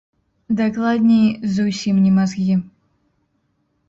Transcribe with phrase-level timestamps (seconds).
[0.59, 1.27] Дакладней,
[1.57, 2.55] зусім не мазгі.